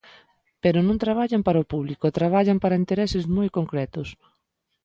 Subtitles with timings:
[0.63, 4.07] Pero non traballan para o público, traballan para intereses moi concretos.